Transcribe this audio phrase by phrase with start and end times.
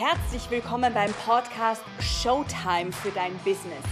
[0.00, 3.82] Herzlich willkommen beim Podcast Showtime für dein Business.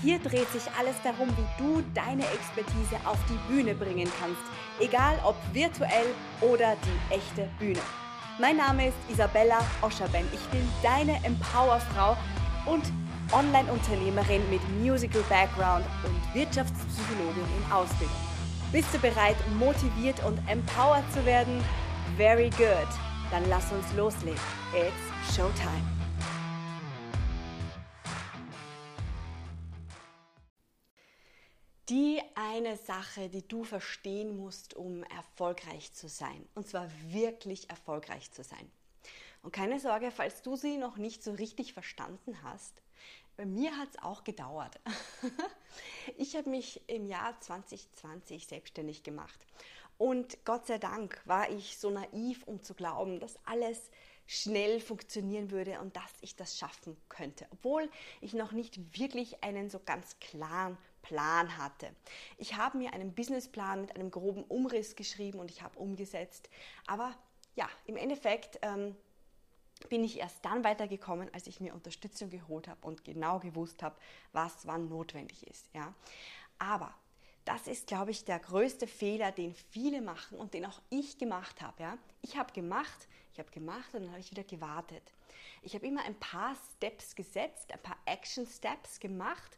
[0.00, 4.40] Hier dreht sich alles darum, wie du deine Expertise auf die Bühne bringen kannst,
[4.78, 7.80] egal ob virtuell oder die echte Bühne.
[8.38, 10.28] Mein Name ist Isabella Oscherben.
[10.32, 12.16] Ich bin deine Empowerfrau
[12.66, 12.84] und
[13.32, 18.14] Online-Unternehmerin mit Musical Background und Wirtschaftspsychologin in Ausbildung.
[18.70, 21.60] Bist du bereit, motiviert und empowered zu werden?
[22.16, 22.88] Very good.
[23.32, 24.38] Dann lass uns loslegen.
[24.72, 25.82] It's Showtime.
[31.88, 36.48] Die eine Sache, die du verstehen musst, um erfolgreich zu sein.
[36.54, 38.70] Und zwar wirklich erfolgreich zu sein.
[39.42, 42.82] Und keine Sorge, falls du sie noch nicht so richtig verstanden hast,
[43.36, 44.80] bei mir hat es auch gedauert.
[46.16, 49.38] ich habe mich im Jahr 2020 selbstständig gemacht.
[49.98, 53.90] Und Gott sei Dank war ich so naiv, um zu glauben, dass alles
[54.28, 59.70] schnell funktionieren würde und dass ich das schaffen könnte, obwohl ich noch nicht wirklich einen
[59.70, 61.88] so ganz klaren Plan hatte.
[62.36, 66.50] Ich habe mir einen Businessplan mit einem groben Umriss geschrieben und ich habe umgesetzt.
[66.86, 67.16] Aber
[67.56, 68.94] ja, im Endeffekt ähm,
[69.88, 73.96] bin ich erst dann weitergekommen, als ich mir Unterstützung geholt habe und genau gewusst habe,
[74.32, 75.70] was wann notwendig ist.
[75.72, 75.94] Ja.
[76.58, 76.94] Aber
[77.48, 81.62] das ist, glaube ich, der größte Fehler, den viele machen und den auch ich gemacht
[81.62, 81.82] habe.
[81.82, 81.98] Ja.
[82.20, 85.14] Ich habe gemacht, ich habe gemacht und dann habe ich wieder gewartet.
[85.62, 89.56] Ich habe immer ein paar Steps gesetzt, ein paar Action Steps gemacht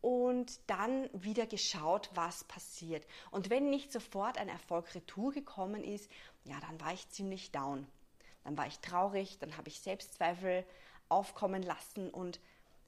[0.00, 3.06] und dann wieder geschaut, was passiert.
[3.30, 6.10] Und wenn nicht sofort ein Erfolg retour gekommen ist,
[6.44, 7.86] ja, dann war ich ziemlich down.
[8.44, 10.64] Dann war ich traurig, dann habe ich Selbstzweifel
[11.10, 12.40] aufkommen lassen und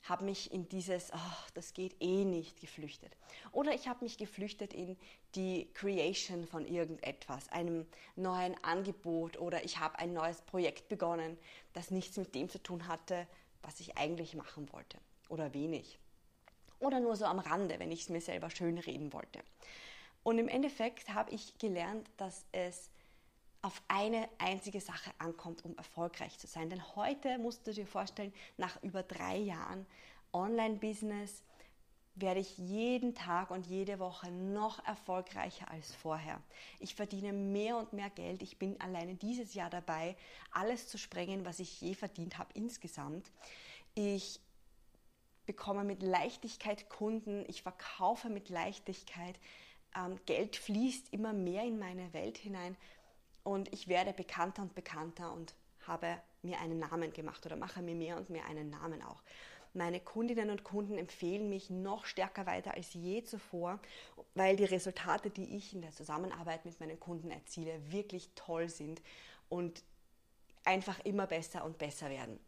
[0.03, 3.17] habe mich in dieses, oh, das geht eh nicht, geflüchtet.
[3.53, 4.97] Oder ich habe mich geflüchtet in
[5.35, 11.39] die Creation von irgendetwas, einem neuen Angebot oder ich habe ein neues Projekt begonnen,
[11.73, 13.27] das nichts mit dem zu tun hatte,
[13.63, 15.99] was ich eigentlich machen wollte oder wenig.
[16.79, 19.41] Oder nur so am Rande, wenn ich es mir selber schön reden wollte.
[20.23, 22.91] Und im Endeffekt habe ich gelernt, dass es
[23.63, 26.71] auf eine einzige Sache ankommt, um erfolgreich zu sein.
[26.71, 29.87] Denn heute musst du dir vorstellen, nach über drei Jahren
[30.33, 31.43] Online-Business
[32.15, 36.41] werde ich jeden Tag und jede Woche noch erfolgreicher als vorher.
[36.79, 38.43] Ich verdiene mehr und mehr Geld.
[38.43, 40.17] Ich bin alleine dieses Jahr dabei,
[40.51, 43.31] alles zu sprengen, was ich je verdient habe insgesamt.
[43.95, 44.41] Ich
[45.47, 47.45] bekomme mit Leichtigkeit Kunden.
[47.49, 49.39] Ich verkaufe mit Leichtigkeit.
[49.97, 52.77] Ähm, Geld fließt immer mehr in meine Welt hinein
[53.43, 55.55] und ich werde bekannter und bekannter und
[55.87, 59.23] habe mir einen Namen gemacht oder mache mir mehr und mehr einen Namen auch.
[59.73, 63.79] Meine Kundinnen und Kunden empfehlen mich noch stärker weiter als je zuvor,
[64.35, 69.01] weil die Resultate, die ich in der Zusammenarbeit mit meinen Kunden erziele, wirklich toll sind
[69.49, 69.85] und
[70.65, 72.41] einfach immer besser und besser werden.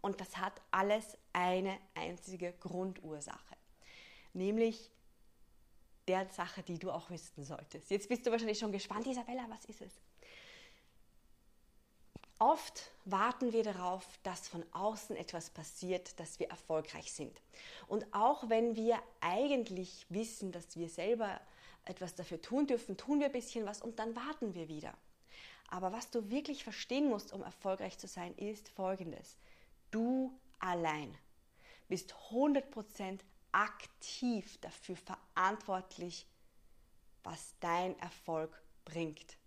[0.00, 3.56] Und das hat alles eine einzige Grundursache,
[4.32, 4.90] nämlich
[6.06, 7.90] der Sache, die du auch wissen solltest.
[7.90, 9.92] Jetzt bist du wahrscheinlich schon gespannt, Isabella, was ist es?
[12.44, 17.40] Oft warten wir darauf, dass von außen etwas passiert, dass wir erfolgreich sind.
[17.88, 21.40] Und auch wenn wir eigentlich wissen, dass wir selber
[21.86, 24.92] etwas dafür tun dürfen, tun wir ein bisschen was und dann warten wir wieder.
[25.68, 29.38] Aber was du wirklich verstehen musst, um erfolgreich zu sein, ist Folgendes.
[29.90, 31.16] Du allein
[31.88, 33.20] bist 100%
[33.52, 36.26] aktiv dafür verantwortlich,
[37.22, 39.38] was dein Erfolg bringt,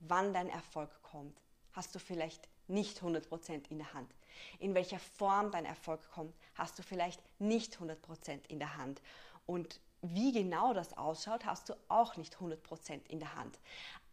[0.00, 1.40] wann dein Erfolg kommt
[1.76, 4.12] hast du vielleicht nicht 100% in der Hand.
[4.58, 9.00] In welcher Form dein Erfolg kommt, hast du vielleicht nicht 100% in der Hand.
[9.44, 13.58] Und wie genau das ausschaut, hast du auch nicht 100% in der Hand.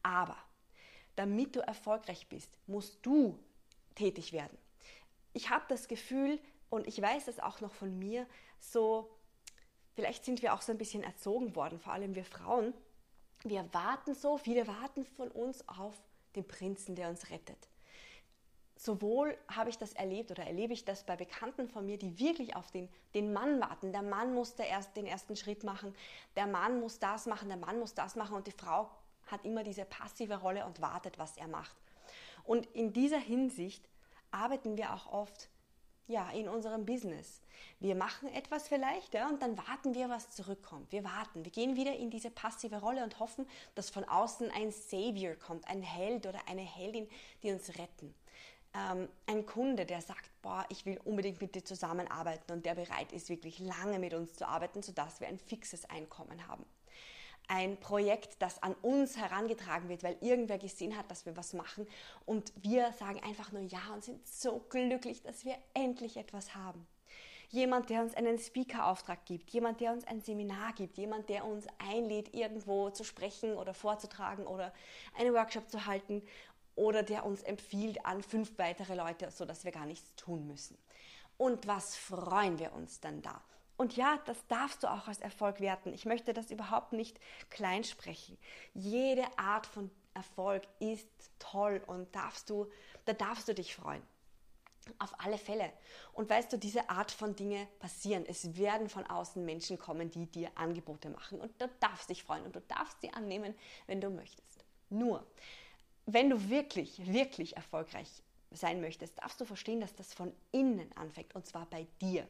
[0.04, 0.38] Aber
[1.16, 3.40] damit du erfolgreich bist, musst du
[3.96, 4.58] tätig werden.
[5.34, 8.28] Ich habe das Gefühl, und ich weiß das auch noch von mir,
[8.60, 9.10] so,
[9.94, 12.74] vielleicht sind wir auch so ein bisschen erzogen worden, vor allem wir Frauen.
[13.44, 16.02] Wir warten so, viele warten von uns auf
[16.36, 17.70] den Prinzen, der uns rettet.
[18.76, 22.56] Sowohl habe ich das erlebt oder erlebe ich das bei Bekannten von mir, die wirklich
[22.56, 23.92] auf den, den Mann warten.
[23.92, 25.96] Der Mann muss der erst, den ersten Schritt machen,
[26.36, 28.90] der Mann muss das machen, der Mann muss das machen und die Frau
[29.28, 31.76] hat immer diese passive Rolle und wartet, was er macht.
[32.44, 33.88] Und in dieser Hinsicht
[34.32, 35.50] arbeiten wir auch oft
[36.08, 37.42] ja, in unserem Business.
[37.80, 40.92] Wir machen etwas vielleicht ja, und dann warten wir, was zurückkommt.
[40.92, 44.72] Wir warten, wir gehen wieder in diese passive Rolle und hoffen, dass von außen ein
[44.72, 47.08] Savior kommt, ein Held oder eine Heldin,
[47.42, 48.14] die uns retten.
[48.74, 53.12] Ähm, ein Kunde, der sagt, boah, ich will unbedingt mit dir zusammenarbeiten und der bereit
[53.12, 56.66] ist, wirklich lange mit uns zu arbeiten, sodass wir ein fixes Einkommen haben.
[57.48, 61.88] Ein Projekt, das an uns herangetragen wird, weil irgendwer gesehen hat, dass wir was machen
[62.26, 66.86] und wir sagen einfach nur ja und sind so glücklich, dass wir endlich etwas haben.
[67.50, 71.68] Jemand, der uns einen Speaker-Auftrag gibt, jemand, der uns ein Seminar gibt, jemand, der uns
[71.78, 74.74] einlädt, irgendwo zu sprechen oder vorzutragen oder
[75.16, 76.24] einen Workshop zu halten
[76.76, 80.78] oder der uns empfiehlt an fünf weitere Leute, sodass wir gar nichts tun müssen.
[81.38, 83.42] Und was freuen wir uns dann da?
[83.76, 85.94] Und ja, das darfst du auch als Erfolg werten.
[85.94, 88.38] Ich möchte das überhaupt nicht kleinsprechen.
[88.74, 91.08] Jede Art von Erfolg ist
[91.40, 92.68] toll und darfst du,
[93.06, 94.04] da darfst du dich freuen.
[95.00, 95.72] Auf alle Fälle.
[96.12, 98.26] Und weißt du, diese Art von Dinge passieren.
[98.28, 101.40] Es werden von außen Menschen kommen, die dir Angebote machen.
[101.40, 103.56] Und du darfst dich freuen und du darfst sie annehmen,
[103.88, 104.66] wenn du möchtest.
[104.90, 105.26] Nur,
[106.06, 108.10] wenn du wirklich, wirklich erfolgreich
[108.52, 112.28] sein möchtest, darfst du verstehen, dass das von innen anfängt und zwar bei dir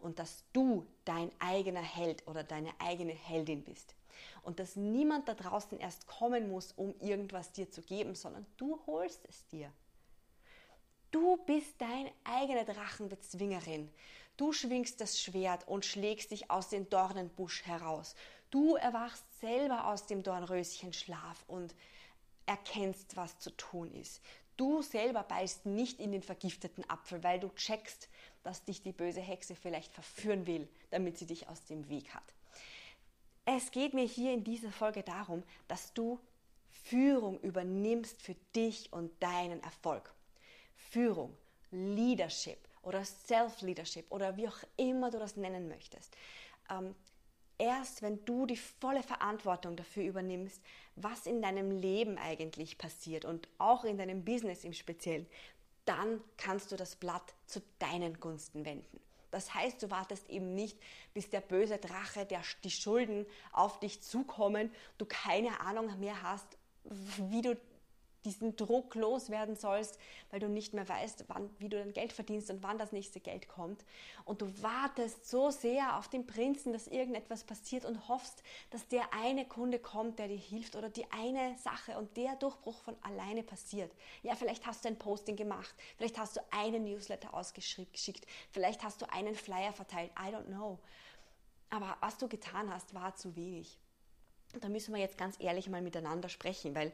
[0.00, 3.94] und dass du dein eigener Held oder deine eigene Heldin bist
[4.42, 8.78] und dass niemand da draußen erst kommen muss, um irgendwas dir zu geben, sondern du
[8.86, 9.72] holst es dir.
[11.10, 13.90] Du bist deine eigene Drachenbezwingerin.
[14.36, 18.14] Du schwingst das Schwert und schlägst dich aus dem Dornenbusch heraus.
[18.50, 21.74] Du erwachst selber aus dem Dornröschenschlaf und
[22.46, 24.22] erkennst, was zu tun ist.
[24.56, 28.08] Du selber beißt nicht in den vergifteten Apfel, weil du checkst,
[28.42, 32.34] dass dich die böse Hexe vielleicht verführen will, damit sie dich aus dem Weg hat.
[33.44, 36.20] Es geht mir hier in dieser Folge darum, dass du
[36.84, 40.14] Führung übernimmst für dich und deinen Erfolg.
[40.76, 41.36] Führung,
[41.70, 46.16] Leadership oder Self-Leadership oder wie auch immer du das nennen möchtest.
[46.70, 46.94] Ähm,
[47.58, 50.62] erst wenn du die volle Verantwortung dafür übernimmst,
[50.96, 55.26] was in deinem Leben eigentlich passiert und auch in deinem Business im Speziellen,
[55.90, 59.00] dann kannst du das Blatt zu deinen Gunsten wenden.
[59.32, 60.78] Das heißt, du wartest eben nicht,
[61.14, 66.46] bis der böse Drache, der die Schulden auf dich zukommen, du keine Ahnung mehr hast,
[66.84, 67.56] wie du
[68.24, 69.98] diesen Druck loswerden sollst,
[70.30, 73.20] weil du nicht mehr weißt, wann, wie du dein Geld verdienst und wann das nächste
[73.20, 73.84] Geld kommt.
[74.24, 79.14] Und du wartest so sehr auf den Prinzen, dass irgendetwas passiert und hoffst, dass der
[79.14, 83.42] eine Kunde kommt, der dir hilft oder die eine Sache und der Durchbruch von alleine
[83.42, 83.92] passiert.
[84.22, 89.00] Ja, vielleicht hast du ein Posting gemacht, vielleicht hast du einen Newsletter ausgeschickt, vielleicht hast
[89.02, 90.78] du einen Flyer verteilt, I don't know.
[91.70, 93.78] Aber was du getan hast, war zu wenig.
[94.60, 96.92] Da müssen wir jetzt ganz ehrlich mal miteinander sprechen, weil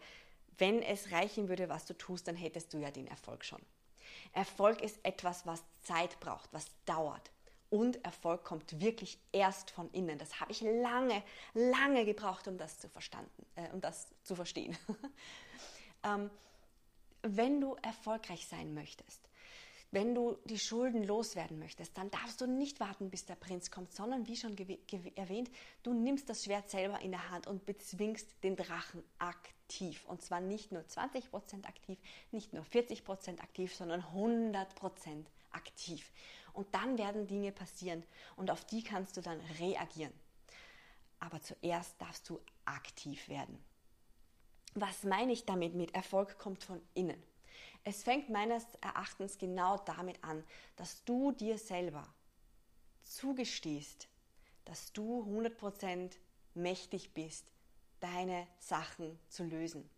[0.59, 3.61] wenn es reichen würde, was du tust, dann hättest du ja den Erfolg schon.
[4.33, 7.31] Erfolg ist etwas, was Zeit braucht, was dauert.
[7.69, 10.19] Und Erfolg kommt wirklich erst von innen.
[10.19, 11.23] Das habe ich lange,
[11.53, 14.77] lange gebraucht, um das zu, verstanden, äh, um das zu verstehen.
[16.05, 16.31] ähm,
[17.23, 19.26] wenn du erfolgreich sein möchtest,
[19.97, 23.95] wenn du die Schulden loswerden möchtest, dann darfst du nicht warten, bis der Prinz kommt,
[23.95, 24.55] sondern wie schon
[25.17, 25.51] erwähnt,
[25.83, 30.05] du nimmst das Schwert selber in der Hand und bezwingst den Drachen aktiv.
[30.05, 31.99] Und zwar nicht nur 20% aktiv,
[32.31, 36.13] nicht nur 40% aktiv, sondern 100% aktiv.
[36.53, 38.05] Und dann werden Dinge passieren
[38.37, 40.13] und auf die kannst du dann reagieren.
[41.21, 43.59] Aber zuerst darfst du aktiv werden.
[44.75, 47.23] Was meine ich damit mit Erfolg kommt von innen?
[47.89, 50.43] Es fängt meines Erachtens genau damit an,
[50.75, 52.05] dass du dir selber
[53.05, 54.09] zugestehst,
[54.65, 56.11] dass du 100%
[56.55, 57.53] mächtig bist,
[58.01, 59.89] deine Sachen zu lösen.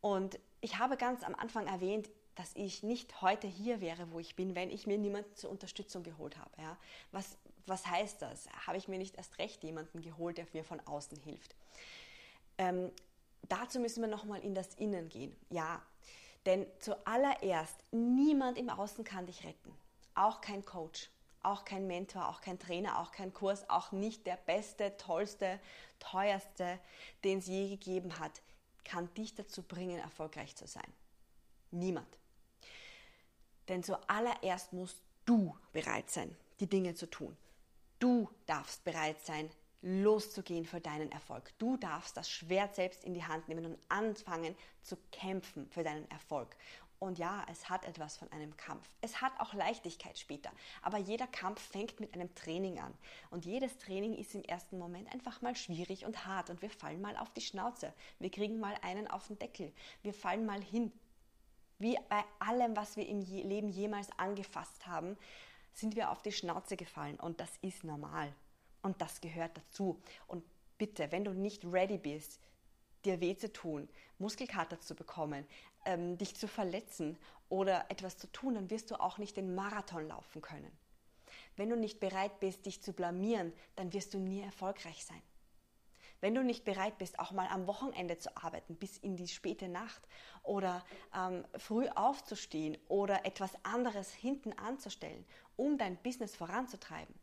[0.00, 4.36] Und ich habe ganz am Anfang erwähnt, dass ich nicht heute hier wäre, wo ich
[4.36, 6.62] bin, wenn ich mir niemanden zur Unterstützung geholt habe.
[6.62, 6.78] Ja?
[7.10, 8.48] Was, was heißt das?
[8.68, 11.56] Habe ich mir nicht erst recht jemanden geholt, der mir von außen hilft?
[12.56, 12.92] Ähm,
[13.48, 15.34] dazu müssen wir nochmal in das Innen gehen.
[15.50, 15.82] Ja,
[16.48, 19.70] denn zuallererst, niemand im Außen kann dich retten.
[20.14, 21.10] Auch kein Coach,
[21.42, 25.60] auch kein Mentor, auch kein Trainer, auch kein Kurs, auch nicht der beste, tollste,
[25.98, 26.80] teuerste,
[27.22, 28.40] den es je gegeben hat,
[28.82, 30.90] kann dich dazu bringen, erfolgreich zu sein.
[31.70, 32.08] Niemand.
[33.68, 37.36] Denn zuallererst musst du bereit sein, die Dinge zu tun.
[37.98, 39.50] Du darfst bereit sein,
[39.82, 41.52] loszugehen für deinen Erfolg.
[41.58, 46.10] Du darfst das Schwert selbst in die Hand nehmen und anfangen zu kämpfen für deinen
[46.10, 46.56] Erfolg.
[46.98, 48.88] Und ja, es hat etwas von einem Kampf.
[49.02, 50.50] Es hat auch Leichtigkeit später.
[50.82, 52.92] Aber jeder Kampf fängt mit einem Training an.
[53.30, 56.50] Und jedes Training ist im ersten Moment einfach mal schwierig und hart.
[56.50, 57.92] Und wir fallen mal auf die Schnauze.
[58.18, 59.72] Wir kriegen mal einen auf den Deckel.
[60.02, 60.92] Wir fallen mal hin.
[61.78, 65.16] Wie bei allem, was wir im Leben jemals angefasst haben,
[65.74, 67.20] sind wir auf die Schnauze gefallen.
[67.20, 68.34] Und das ist normal.
[68.82, 70.00] Und das gehört dazu.
[70.26, 70.44] Und
[70.78, 72.40] bitte, wenn du nicht ready bist,
[73.04, 75.46] dir weh zu tun, Muskelkater zu bekommen,
[75.84, 77.18] ähm, dich zu verletzen
[77.48, 80.70] oder etwas zu tun, dann wirst du auch nicht den Marathon laufen können.
[81.56, 85.22] Wenn du nicht bereit bist, dich zu blamieren, dann wirst du nie erfolgreich sein.
[86.20, 89.68] wenn du nicht bereit bist, auch mal am Wochenende zu arbeiten, bis in die späte
[89.68, 90.02] Nacht
[90.42, 95.24] oder ähm, früh aufzustehen oder etwas anderes hinten anzustellen,
[95.56, 97.14] um dein Business voranzutreiben,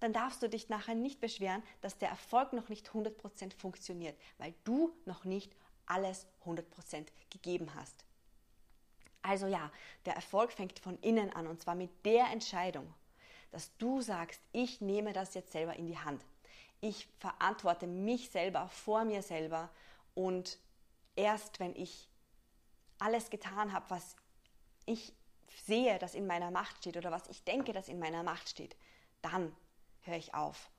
[0.00, 4.54] dann darfst du dich nachher nicht beschweren, dass der Erfolg noch nicht 100% funktioniert, weil
[4.64, 5.52] du noch nicht
[5.86, 8.04] alles 100% gegeben hast.
[9.22, 9.70] Also ja,
[10.04, 12.92] der Erfolg fängt von innen an und zwar mit der Entscheidung,
[13.52, 16.22] dass du sagst, ich nehme das jetzt selber in die Hand
[16.84, 19.70] ich verantworte mich selber vor mir selber
[20.14, 20.58] und
[21.16, 22.10] erst wenn ich
[22.98, 24.16] alles getan habe, was
[24.84, 25.14] ich
[25.64, 28.76] sehe, das in meiner Macht steht oder was ich denke, das in meiner Macht steht,
[29.22, 29.56] dann
[30.04, 30.70] höre ich auf.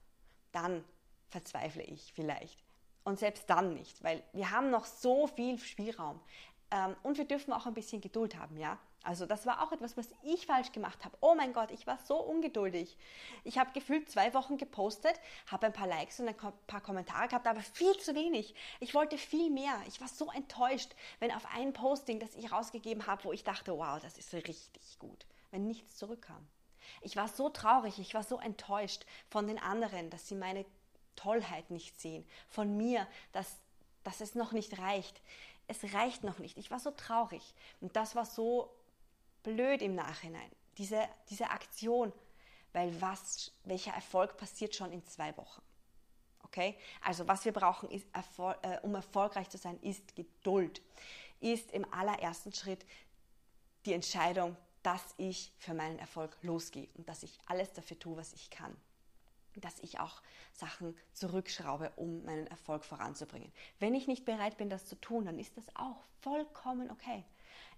[0.51, 0.83] Dann
[1.29, 2.63] verzweifle ich vielleicht.
[3.03, 6.19] Und selbst dann nicht, weil wir haben noch so viel Spielraum.
[6.71, 8.79] Ähm, und wir dürfen auch ein bisschen Geduld haben, ja.
[9.05, 11.15] Also das war auch etwas, was ich falsch gemacht habe.
[11.21, 12.97] Oh mein Gott, ich war so ungeduldig.
[13.43, 15.13] Ich habe gefühlt zwei Wochen gepostet,
[15.45, 18.55] habe ein paar Likes und ein paar Kommentare gehabt, aber viel zu wenig.
[18.79, 19.79] Ich wollte viel mehr.
[19.87, 23.77] Ich war so enttäuscht, wenn auf ein Posting, das ich rausgegeben habe, wo ich dachte,
[23.77, 26.47] wow, das ist richtig gut, wenn nichts zurückkam.
[27.01, 30.65] Ich war so traurig, ich war so enttäuscht von den anderen, dass sie meine
[31.15, 33.57] Tollheit nicht sehen, von mir, dass,
[34.03, 35.21] dass es noch nicht reicht.
[35.67, 36.57] Es reicht noch nicht.
[36.57, 37.53] Ich war so traurig.
[37.81, 38.69] Und das war so
[39.43, 42.11] blöd im Nachhinein, diese, diese Aktion,
[42.73, 45.61] weil was, welcher Erfolg passiert schon in zwei Wochen.
[46.43, 46.77] Okay?
[47.01, 48.05] Also was wir brauchen, ist,
[48.61, 50.81] äh, um erfolgreich zu sein, ist Geduld.
[51.39, 52.85] Ist im allerersten Schritt
[53.85, 58.33] die Entscheidung, dass ich für meinen Erfolg losgehe und dass ich alles dafür tue, was
[58.33, 58.75] ich kann.
[59.55, 60.21] Dass ich auch
[60.53, 63.51] Sachen zurückschraube, um meinen Erfolg voranzubringen.
[63.79, 67.23] Wenn ich nicht bereit bin, das zu tun, dann ist das auch vollkommen okay.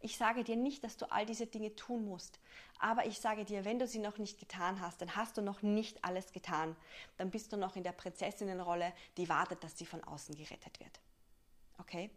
[0.01, 2.39] Ich sage dir nicht, dass du all diese Dinge tun musst,
[2.77, 5.61] aber ich sage dir, wenn du sie noch nicht getan hast, dann hast du noch
[5.61, 6.75] nicht alles getan.
[7.15, 10.99] Dann bist du noch in der Prinzessinnenrolle, die wartet, dass sie von außen gerettet wird.
[11.77, 12.11] Okay?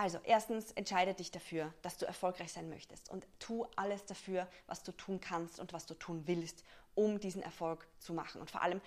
[0.00, 4.82] Also, erstens entscheide dich dafür, dass du erfolgreich sein möchtest und tu alles dafür, was
[4.82, 6.64] du tun kannst und was du tun willst,
[6.94, 8.40] um diesen Erfolg zu machen.
[8.40, 8.80] Und vor allem,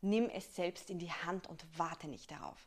[0.00, 2.66] nimm es selbst in die Hand und warte nicht darauf.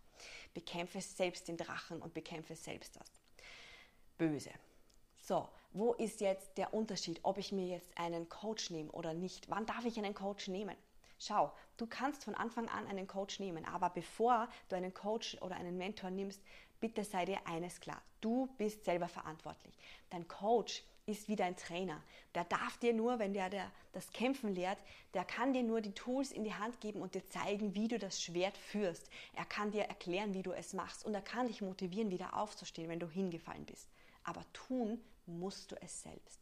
[0.54, 3.12] Bekämpfe selbst den Drachen und bekämpfe selbst das
[4.18, 4.52] böse.
[5.22, 9.50] So, wo ist jetzt der Unterschied, ob ich mir jetzt einen Coach nehme oder nicht?
[9.50, 10.78] Wann darf ich einen Coach nehmen?
[11.20, 15.56] Schau, du kannst von Anfang an einen Coach nehmen, aber bevor du einen Coach oder
[15.56, 16.42] einen Mentor nimmst,
[16.80, 18.02] bitte sei dir eines klar.
[18.22, 19.78] Du bist selber verantwortlich.
[20.10, 22.02] Dein Coach ist wie dein Trainer.
[22.36, 24.78] Der darf dir nur, wenn der, der das Kämpfen lehrt,
[25.14, 28.00] der kann dir nur die Tools in die Hand geben und dir zeigen, wie du
[28.00, 29.10] das Schwert führst.
[29.36, 32.90] Er kann dir erklären, wie du es machst und er kann dich motivieren, wieder aufzustehen,
[32.90, 33.90] wenn du hingefallen bist
[34.30, 36.40] aber tun musst du es selbst.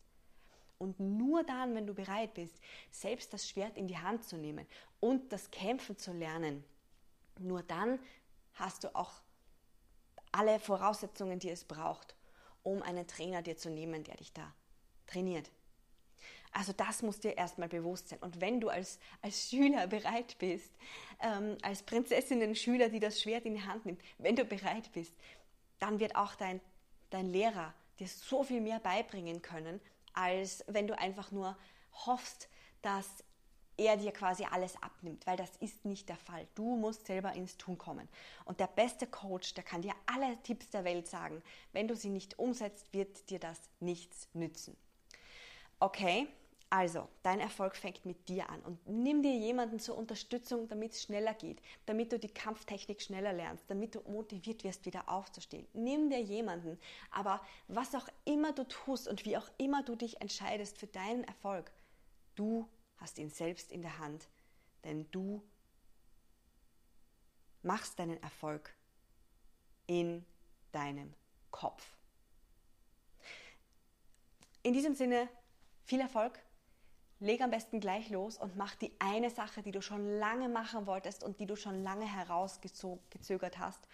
[0.78, 2.60] Und nur dann, wenn du bereit bist,
[2.92, 4.66] selbst das Schwert in die Hand zu nehmen
[5.00, 6.64] und das Kämpfen zu lernen,
[7.40, 8.00] nur dann
[8.54, 9.22] hast du auch
[10.32, 12.16] alle Voraussetzungen, die es braucht,
[12.64, 14.54] um einen Trainer dir zu nehmen, der dich da
[15.08, 15.50] trainiert.
[16.52, 18.20] Also das muss dir erstmal bewusst sein.
[18.20, 20.72] Und wenn du als, als Schüler bereit bist,
[21.22, 25.14] ähm, als Prinzessinnen-Schüler, die das Schwert in die Hand nimmt, wenn du bereit bist,
[25.80, 26.62] dann wird auch dein
[27.10, 29.80] dein Lehrer dir so viel mehr beibringen können,
[30.18, 31.56] als wenn du einfach nur
[31.92, 32.50] hoffst,
[32.82, 33.24] dass
[33.78, 36.48] er dir quasi alles abnimmt, weil das ist nicht der Fall.
[36.56, 38.10] Du musst selber ins Tun kommen.
[38.44, 41.44] Und der beste Coach, der kann dir alle Tipps der Welt sagen.
[41.74, 44.76] Wenn du sie nicht umsetzt, wird dir das nichts nützen.
[45.80, 46.28] Okay,
[46.70, 51.04] also, dein Erfolg fängt mit dir an und nimm dir jemanden zur Unterstützung, damit es
[51.04, 55.66] schneller geht, damit du die Kampftechnik schneller lernst, damit du motiviert wirst, wieder aufzustehen.
[55.72, 56.78] Nimm dir jemanden,
[57.10, 61.24] aber was auch immer du tust und wie auch immer du dich entscheidest für deinen
[61.24, 61.72] Erfolg,
[62.36, 64.28] du hast ihn selbst in der Hand,
[64.84, 65.42] denn du
[67.62, 68.76] machst deinen Erfolg
[69.86, 70.26] in
[70.74, 71.14] deinem
[71.50, 71.98] Kopf.
[74.64, 75.30] In diesem Sinne,
[75.86, 76.38] viel Erfolg
[77.20, 80.86] Leg am besten gleich los und mach die eine Sache, die du schon lange machen
[80.86, 83.88] wolltest und die du schon lange herausgezögert hast.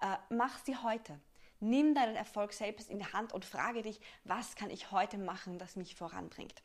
[0.00, 1.20] Äh, mach sie heute.
[1.60, 5.58] Nimm deinen Erfolg selbst in die Hand und frage dich, was kann ich heute machen,
[5.58, 6.62] das mich voranbringt.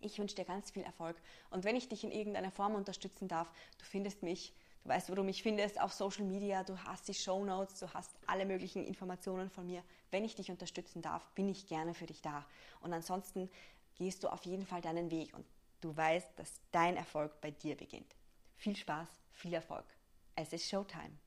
[0.00, 1.16] Ich wünsche dir ganz viel Erfolg
[1.50, 5.14] und wenn ich dich in irgendeiner Form unterstützen darf, du findest mich, du weißt, wo
[5.14, 8.84] du mich findest, auf Social Media, du hast die Show Notes, du hast alle möglichen
[8.84, 9.82] Informationen von mir.
[10.10, 12.46] Wenn ich dich unterstützen darf, bin ich gerne für dich da.
[12.80, 13.50] Und ansonsten
[13.96, 15.44] gehst du auf jeden Fall deinen Weg und
[15.80, 18.14] du weißt, dass dein Erfolg bei dir beginnt.
[18.54, 19.84] Viel Spaß, viel Erfolg.
[20.34, 21.18] Es ist Showtime.